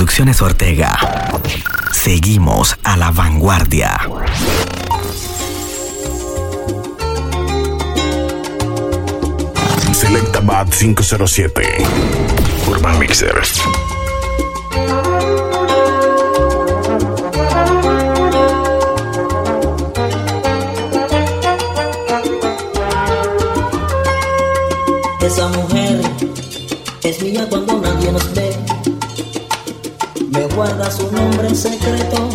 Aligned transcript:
Producciones 0.00 0.40
Ortega. 0.40 0.98
Seguimos 1.92 2.74
a 2.84 2.96
la 2.96 3.10
vanguardia. 3.10 4.00
Selecta 9.92 10.40
Bad 10.40 10.68
507. 10.70 11.84
Urban 12.66 12.98
Mixer. 12.98 13.42
Esa 25.20 25.48
mujer 25.48 26.00
es 27.02 27.22
mía 27.22 27.46
cuando 27.50 27.78
nadie 27.82 28.12
nos 28.12 28.32
ve 28.32 28.39
me 30.30 30.46
guarda 30.54 30.90
su 30.90 31.10
nombre 31.10 31.48
en 31.48 31.56
secreto 31.56 32.28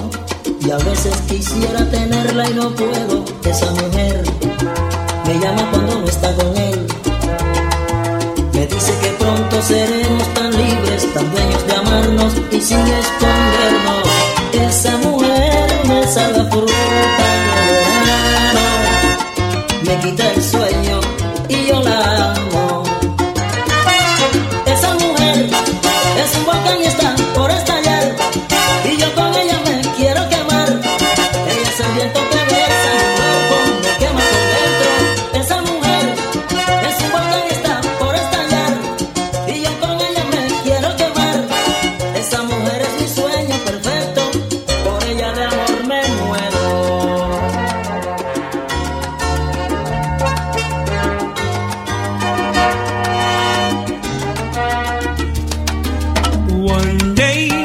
y 0.60 0.70
a 0.70 0.78
veces 0.78 1.16
quisiera 1.28 1.90
tenerla 1.90 2.50
y 2.50 2.54
no 2.54 2.70
puedo. 2.72 3.24
Esa 3.46 3.72
mujer 3.72 4.24
me 5.26 5.40
llama 5.40 5.70
cuando 5.72 6.02
no 6.02 6.08
está 6.08 6.34
con 6.36 6.56
él. 6.58 6.88
Me 8.54 8.68
dice 8.68 8.94
que 9.02 9.10
pronto 9.20 9.62
seremos 9.62 10.34
tan 10.34 10.52
libres, 10.52 11.14
tan 11.14 11.32
dueños 11.32 11.68
de 11.68 11.74
amarnos 11.74 12.34
y 12.52 12.62
sin 12.62 12.80
esperar. 12.80 13.35
one 56.76 57.16
day. 57.16 57.65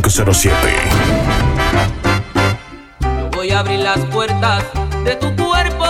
507. 0.00 0.56
Voy 3.32 3.50
a 3.50 3.58
abrir 3.58 3.80
las 3.80 3.98
puertas 4.06 4.64
de 5.04 5.16
tu 5.16 5.36
cuerpo 5.36 5.84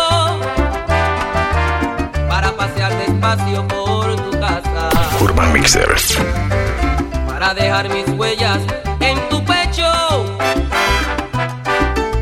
para 2.29 2.51
pasear 2.57 2.93
despacio 2.99 3.65
por 3.69 4.17
tu 4.17 4.31
casa. 4.41 4.89
Urban 5.21 5.53
Mixer. 5.53 5.95
Para 7.29 7.55
dejar 7.55 7.89
mis 7.91 8.09
huellas 8.19 8.59
en 8.99 9.21
tu 9.29 9.45
pecho. 9.45 9.89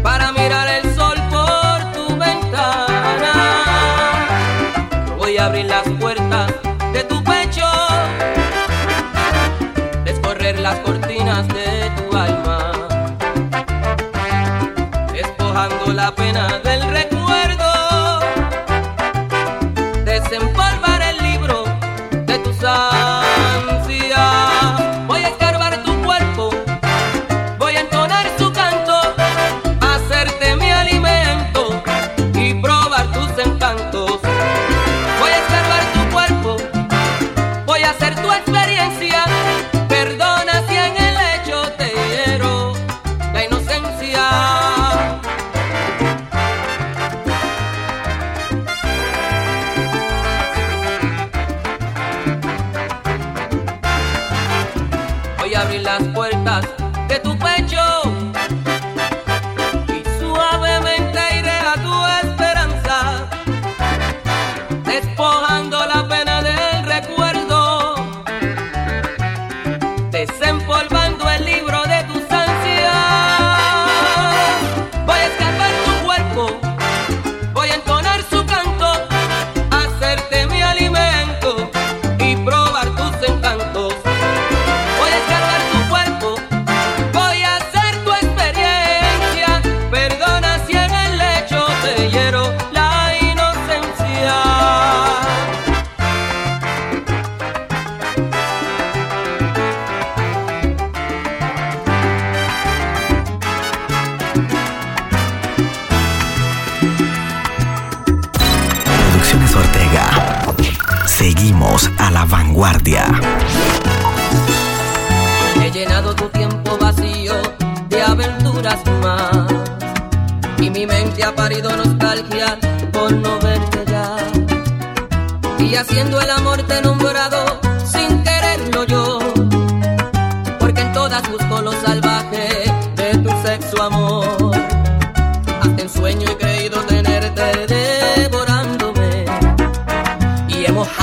Para 0.03 0.33
mirar 0.33 0.69
el 0.69 0.95
sol 0.95 1.17
por 1.31 1.93
tu 1.93 2.09
ventana. 2.19 3.33
Voy 5.17 5.39
a 5.39 5.47
abrir 5.47 5.65
las 5.65 5.89
puertas 5.99 6.53
de 6.93 7.05
tu 7.05 7.25
pecho. 7.25 7.40
penas 11.43 11.49
de 11.49 11.91
tu 11.97 12.17
alma, 12.17 12.73
despojando 15.13 15.93
la 15.93 16.15
pena 16.15 16.59
del 16.65 16.83
recuerdo. 16.83 17.10
de 57.09 57.19
tu 57.23 57.37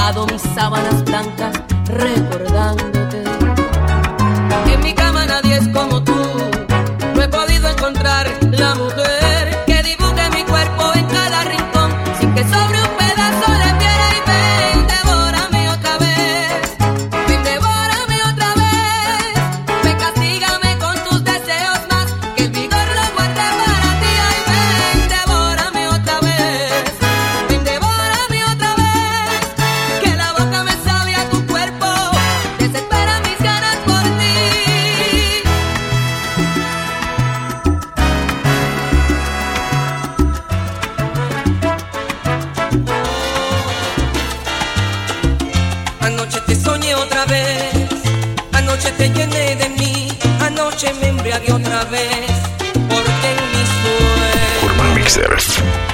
mojado 0.08 0.26
mis 0.28 0.42
sábanas 0.56 1.04
blancas 1.04 1.54
recordándote. 1.88 3.24
Que 4.66 4.74
en 4.74 4.82
mi 4.82 4.94
cama 4.94 5.26
nadie 5.26 5.58
es 5.58 5.68
como 5.68 5.97
otra 47.18 47.26
vez. 47.26 47.74
Anoche 48.54 48.92
te 48.92 49.10
llené 49.10 49.56
de 49.56 49.70
mí, 49.70 50.10
anoche 50.40 50.94
me 51.02 51.08
embriagué 51.08 51.52
otra 51.52 51.84
vez. 51.86 52.32
Porque 52.74 53.28
en 53.34 53.42
mi 53.54 53.64
sueño. 53.82 54.68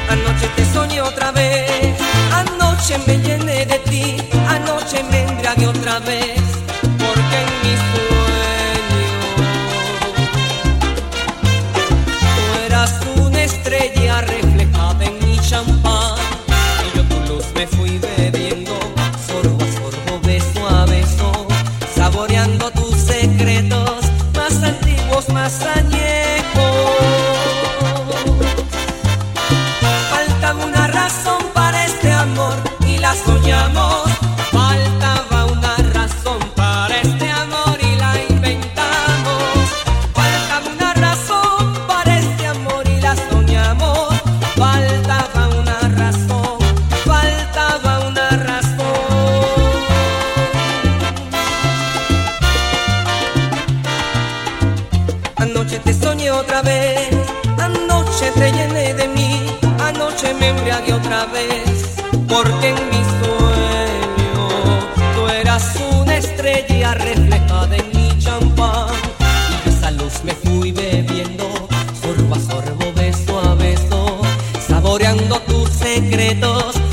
Anoche 0.09 0.47
te 0.55 0.65
soñé 0.73 1.01
otra 1.01 1.31
vez. 1.31 1.95
Anoche 2.33 2.97
me 3.07 3.17
llené 3.19 3.65
de 3.65 3.79
ti, 3.89 4.17
anoche 4.49 5.01
me 5.11 5.21
embriagué 5.21 5.67
otra 5.67 5.99
vez. 5.99 6.32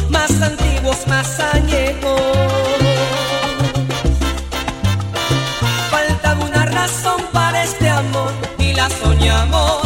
más 0.09 0.31
antiguos, 0.43 1.06
más 1.06 1.41
añejos. 1.41 2.21
Falta 5.91 6.37
una 6.47 6.65
razón 6.67 7.21
para 7.32 7.65
este 7.65 7.88
amor 7.88 8.32
y 8.59 8.73
la 8.75 8.88
soñamos. 8.88 9.80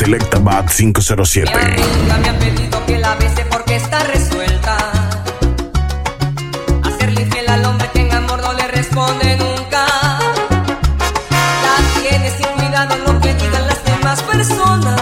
Selecta 0.00 0.38
Bat 0.38 0.70
507. 0.70 1.52
Me 1.54 1.60
han, 1.60 2.22
me 2.22 2.28
han 2.30 2.38
pedido 2.38 2.86
que 2.86 2.98
la 2.98 3.16
bese 3.16 3.44
porque 3.50 3.76
está 3.76 4.02
resuelta. 4.04 4.78
Hacerle 6.84 7.26
fiel 7.26 7.46
al 7.46 7.66
hombre 7.66 7.86
que 7.92 8.00
en 8.00 8.14
amor 8.14 8.40
no 8.40 8.54
le 8.54 8.66
responde 8.68 9.36
nunca. 9.36 9.84
La 11.28 12.00
tiene 12.00 12.30
sin 12.30 12.46
cuidado 12.46 12.96
lo 12.96 13.20
que 13.20 13.34
digan 13.34 13.66
las 13.66 13.84
demás 13.84 14.22
personas. 14.22 14.99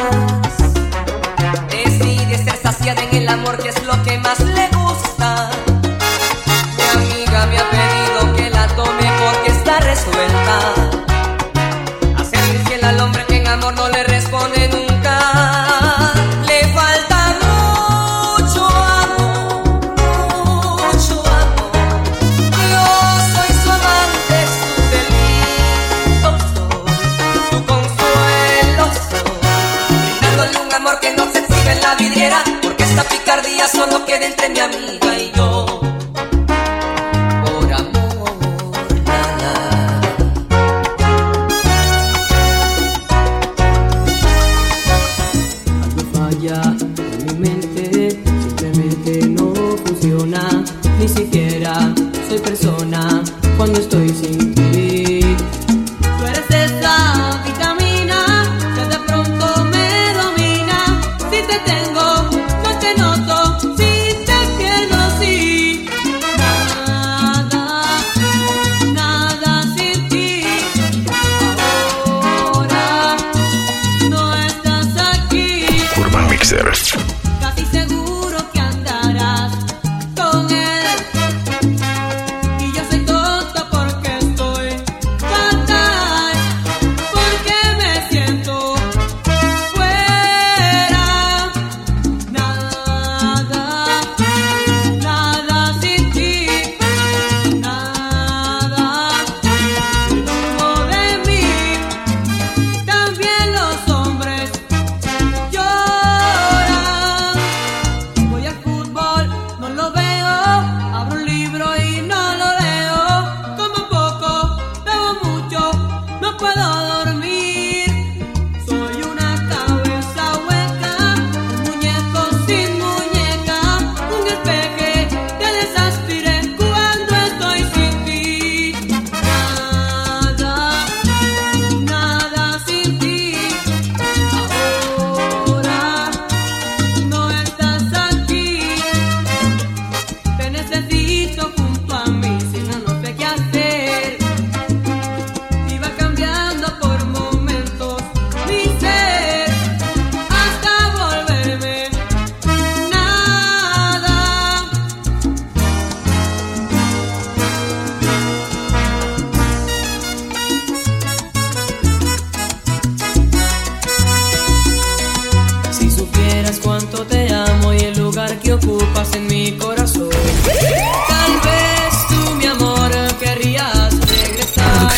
solo 33.69 34.05
queda 34.05 34.27
entre 34.27 34.49
mi 34.49 34.61
amiga 34.61 35.19
y 35.19 35.31
yo. 35.33 35.48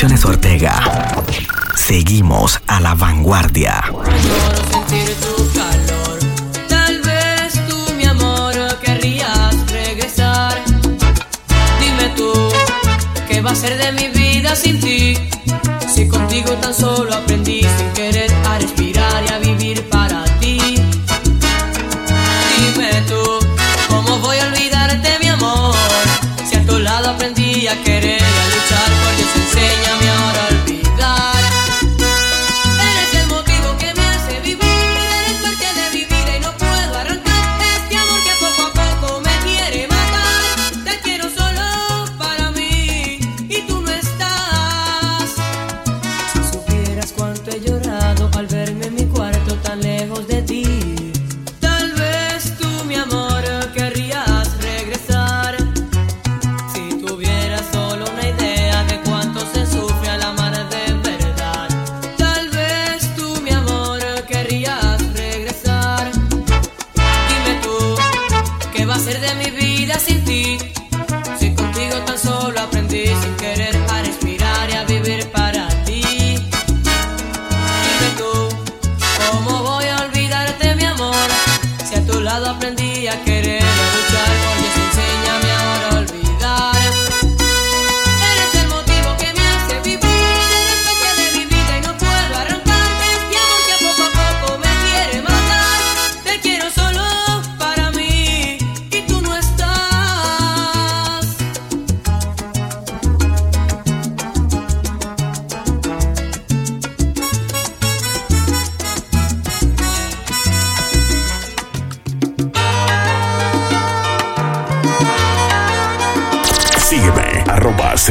Producciones 0.01 0.25
Ortega. 0.25 1.23
Seguimos 1.77 2.59
a 2.67 2.81
la 2.81 2.95
vanguardia. 2.95 3.85
va 13.43 13.51
a 13.51 13.55
ser 13.55 13.77
de 13.77 13.93
mi 13.93 14.09
vida 14.09 14.55
sin 14.55 14.81
ti? 14.81 15.19
Si 15.93 16.09
contigo 16.09 16.53
tan 16.55 16.75
solo 16.75 17.15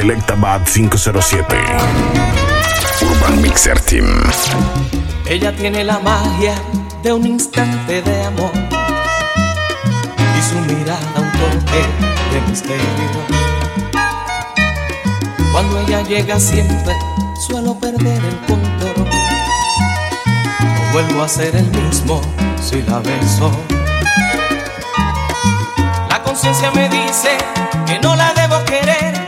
Selectabad 0.09 0.61
507. 0.65 1.45
Urban 2.99 3.41
Mixer 3.43 3.79
Team. 3.79 4.07
Ella 5.27 5.55
tiene 5.55 5.83
la 5.83 5.99
magia 5.99 6.55
de 7.03 7.13
un 7.13 7.27
instante 7.27 8.01
de 8.01 8.23
amor 8.23 8.49
y 10.35 10.41
su 10.41 10.55
mirada 10.61 11.13
un 11.15 11.31
toque 11.33 11.85
de 12.31 12.41
misterio. 12.49 12.85
Cuando 15.51 15.79
ella 15.81 16.01
llega 16.01 16.39
siempre 16.39 16.95
suelo 17.47 17.75
perder 17.75 18.19
el 18.25 18.37
control. 18.47 19.07
No 20.25 20.91
vuelvo 20.91 21.21
a 21.21 21.27
ser 21.27 21.55
el 21.55 21.69
mismo 21.83 22.19
si 22.59 22.81
la 22.81 22.97
beso. 22.97 23.51
La 26.09 26.23
conciencia 26.23 26.71
me 26.71 26.89
dice 26.89 27.37
que 27.85 27.99
no 27.99 28.15
la 28.15 28.33
debo 28.33 28.65
querer 28.65 29.18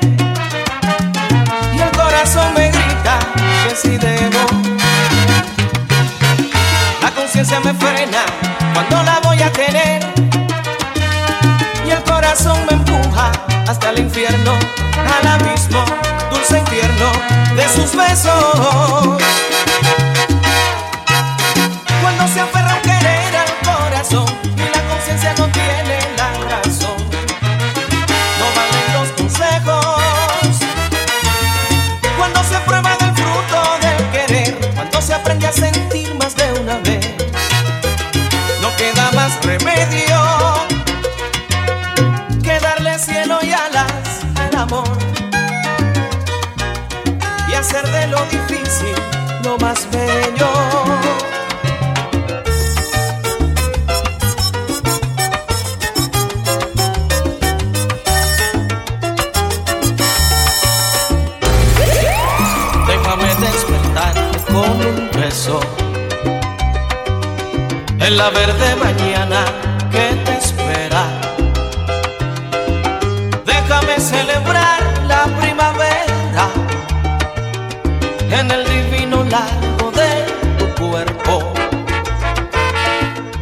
La 7.01 7.11
conciencia 7.13 7.59
me 7.59 7.73
frena 7.73 8.23
cuando 8.73 9.03
la 9.03 9.19
voy 9.19 9.41
a 9.41 9.51
tener. 9.51 10.01
Y 11.85 11.91
el 11.91 12.01
corazón 12.03 12.57
me 12.67 12.73
empuja 12.73 13.33
hasta 13.67 13.89
el 13.89 13.99
infierno, 13.99 14.53
al 15.19 15.27
abismo, 15.27 15.83
dulce 16.31 16.59
infierno 16.59 17.11
de 17.57 17.67
sus 17.67 17.93
besos. 17.93 19.10
la 68.17 68.29
verde 68.29 68.75
mañana 68.75 69.45
que 69.89 70.15
te 70.25 70.37
espera. 70.37 71.03
Déjame 73.45 73.99
celebrar 73.99 74.81
la 75.07 75.23
primavera 75.39 76.47
en 78.29 78.51
el 78.51 78.63
divino 78.65 79.23
largo 79.23 79.91
de 79.91 80.11
tu 80.57 80.67
cuerpo. 80.81 81.53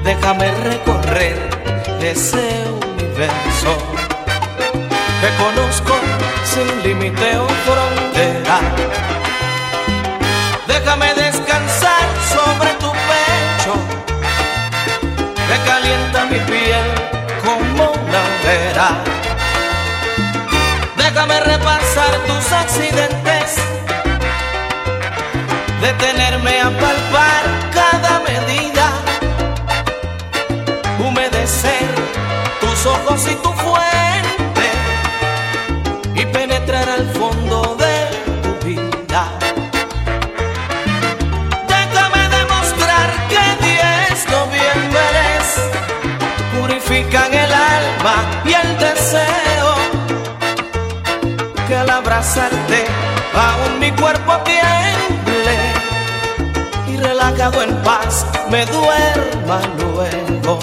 Déjame 0.04 0.52
recorrer 0.72 1.38
ese 2.02 2.48
universo 2.94 3.72
que 5.22 5.30
conozco 5.44 5.96
sin 6.44 6.84
límite 6.84 7.38
o 7.38 7.48
frontera. 7.66 8.60
Déjame 10.68 11.19
mi 16.30 16.40
piel 16.40 16.86
como 17.44 17.92
una 17.92 18.24
vera, 18.44 18.90
Déjame 20.98 21.40
repasar 21.40 22.12
tus 22.28 22.52
accidentes, 22.52 23.56
detenerme 25.82 26.62
a 26.62 26.70
palpar 26.70 27.44
cada 27.74 28.20
medida, 28.20 28.92
humedecer 31.00 31.88
tus 32.60 32.86
ojos 32.86 33.28
y 33.28 33.36
tu 33.36 33.50
fuerza. 33.54 33.69
abrazarte, 52.20 52.86
aún 53.34 53.80
mi 53.80 53.92
cuerpo 53.92 54.38
tiemble 54.44 55.56
y 56.86 56.98
relajado 56.98 57.64
en 57.64 57.74
paz 57.78 58.26
me 58.52 58.66
duerma 58.66 59.62
luego. 59.78 60.60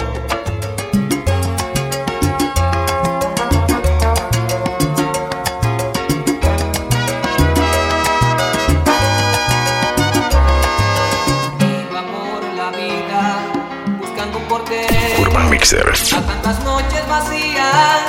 Urban 15.19 15.49
Mixer. 15.49 15.91
A 16.15 16.21
tantas 16.21 16.63
noches 16.63 17.07
vacías, 17.09 18.01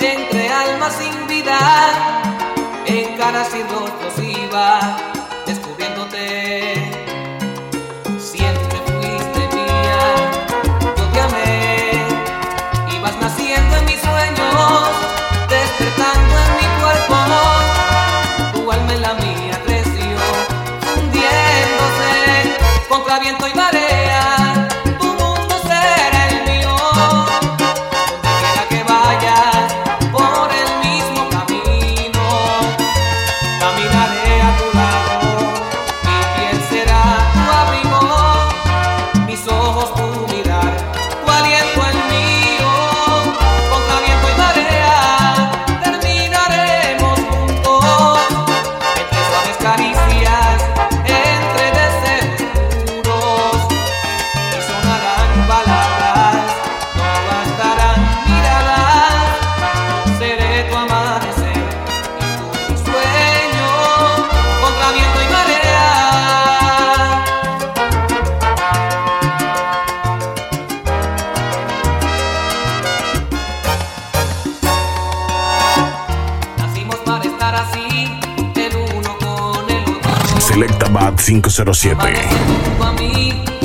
entre 0.00 0.52
almas 0.52 0.94
sin 0.94 1.25
caras 3.16 3.54
y 3.54 3.62
rostros 3.62 4.18
iba 4.18 5.15
Selecta 80.56 80.88
Bad 80.88 81.20
507. 81.20 83.55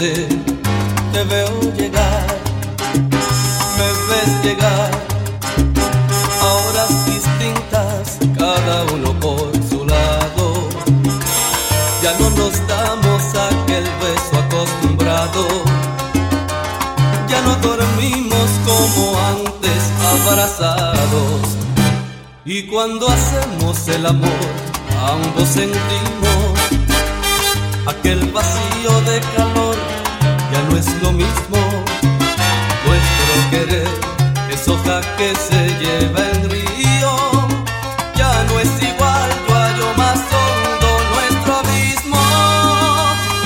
Te 0.00 1.24
veo 1.24 1.60
llegar, 1.76 2.26
me 3.76 3.88
ves 4.08 4.42
llegar 4.42 4.90
a 6.40 6.46
horas 6.46 7.04
distintas, 7.04 8.18
cada 8.38 8.84
uno 8.94 9.12
por 9.20 9.52
su 9.68 9.84
lado. 9.84 10.68
Ya 12.02 12.16
no 12.18 12.30
nos 12.30 12.66
damos 12.66 13.22
aquel 13.34 13.84
beso 14.00 14.38
acostumbrado. 14.38 15.46
Ya 17.28 17.42
no 17.42 17.56
dormimos 17.56 18.48
como 18.64 19.18
antes 19.18 19.82
abrazados. 20.14 21.58
Y 22.46 22.62
cuando 22.68 23.06
hacemos 23.06 23.86
el 23.88 24.06
amor, 24.06 24.46
ambos 25.12 25.46
sentimos 25.46 26.39
aquel 28.10 28.32
vacío 28.32 29.00
de 29.02 29.20
calor. 29.36 29.76
Ya 30.52 30.62
no 30.68 30.76
es 30.76 30.86
lo 31.02 31.12
mismo. 31.12 31.58
Nuestro 32.86 33.50
querer 33.50 33.88
es 34.50 34.68
hoja 34.68 35.00
que 35.16 35.32
se 35.34 35.68
lleva 35.78 36.20
el 36.32 36.50
río. 36.50 37.12
Ya 38.16 38.32
no 38.48 38.58
es 38.58 38.70
igual, 38.82 39.30
yo 39.48 39.54
hallo 39.54 39.94
más 39.96 40.18
hondo 40.34 40.90
nuestro 41.14 41.56
abismo. 41.62 42.22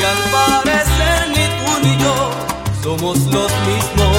Y 0.01 0.03
al 0.13 0.21
parecer 0.37 1.19
ni 1.35 1.45
tú 1.59 1.71
ni 1.83 1.97
yo 2.03 2.31
somos 2.83 3.19
los 3.19 3.53
mismos. 3.69 4.17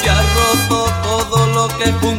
Se 0.00 0.10
ha 0.10 0.20
roto 0.36 0.92
todo 1.02 1.46
lo 1.46 1.68
que 1.78 1.92
juntos 1.92 2.17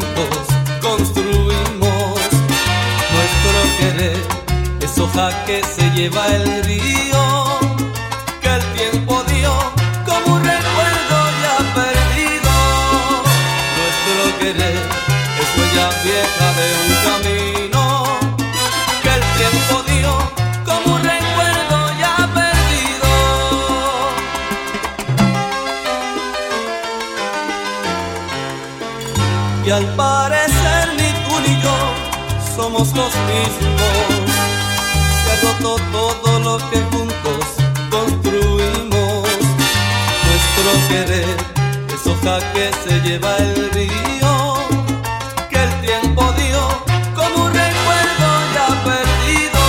es 5.00 5.06
hoja 5.06 5.30
que 5.46 5.64
se 5.64 5.90
lleva 5.92 6.28
el 6.28 6.64
río. 6.66 7.60
Que 8.42 8.50
el 8.50 8.64
tiempo 8.74 9.24
dio 9.24 9.54
como 10.06 10.36
un 10.36 10.44
recuerdo 10.44 11.18
ya 11.44 11.58
perdido. 11.80 12.54
Nuestro 13.78 14.40
querer 14.40 14.78
es 15.42 15.50
huella 15.58 15.88
vieja 16.04 16.48
de 16.60 16.68
un 16.84 16.92
camino. 17.08 17.84
Que 19.04 19.12
el 19.18 19.24
tiempo 19.40 19.76
dio 19.88 20.12
como 20.66 20.96
un 20.96 21.02
recuerdo 21.04 21.78
ya 22.02 22.16
perdido. 22.38 23.12
Y 29.66 29.72
al 29.72 29.86
parecer 29.96 30.86
ni 30.98 31.10
tú 31.24 31.34
ni 31.46 31.54
yo 31.62 31.78
somos 32.56 32.88
los 32.96 33.14
mismos. 33.30 33.79
Que 42.54 42.72
se 42.84 43.02
lleva 43.02 43.36
el 43.38 43.72
río. 43.72 44.56
Que 45.50 45.64
el 45.64 45.82
tiempo 45.82 46.24
dio 46.34 46.62
como 47.16 47.46
un 47.46 47.54
recuerdo 47.54 48.30
ya 48.56 48.68
perdido. 48.90 49.64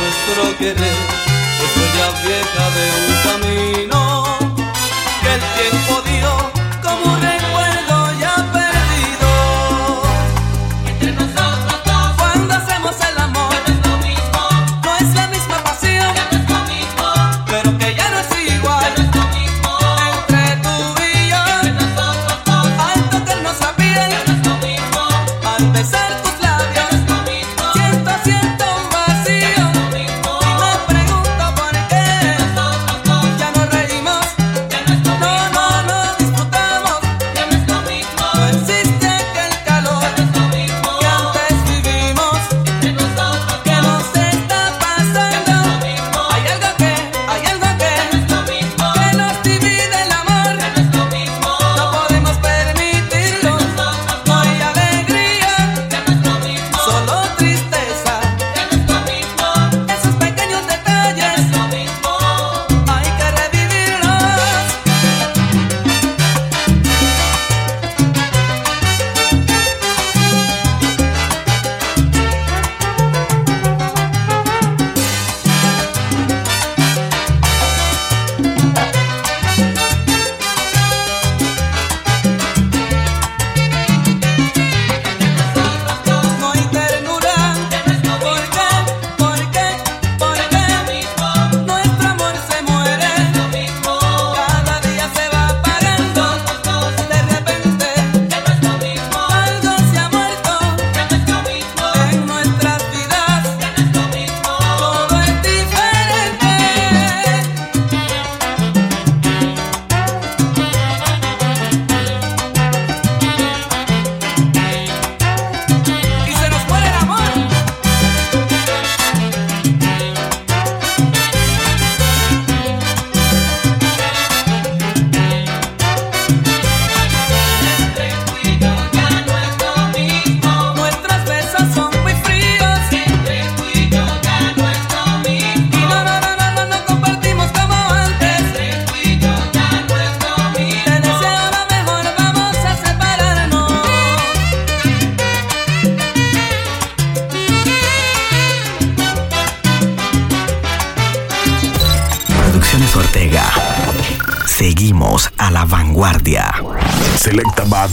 Nuestro 0.00 0.58
querer 0.58 0.98
es 1.64 1.70
huella 1.76 2.08
vieja 2.24 2.64
de 2.76 2.84
un 2.98 3.07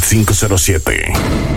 507. 0.06 1.55